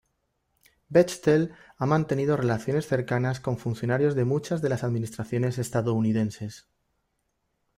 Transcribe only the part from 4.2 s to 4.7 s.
muchas de